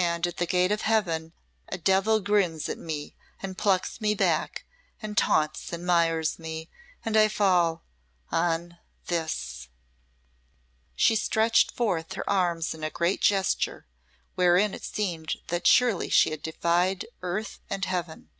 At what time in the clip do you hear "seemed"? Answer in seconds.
14.84-15.34